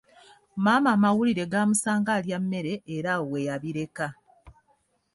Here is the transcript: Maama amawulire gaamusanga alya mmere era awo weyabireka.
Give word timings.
Maama 0.63 0.89
amawulire 0.95 1.43
gaamusanga 1.51 2.11
alya 2.17 2.37
mmere 2.43 2.73
era 2.95 3.09
awo 3.15 3.25
weyabireka. 3.31 4.07